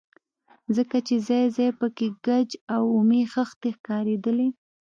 ځکه 0.75 0.97
چې 1.07 1.15
ځاى 1.27 1.45
ځاى 1.55 1.69
پکښې 1.79 2.07
ګچ 2.25 2.49
او 2.73 2.81
اومې 2.95 3.21
خښتې 3.33 3.69
ښکارېدلې. 3.77 4.47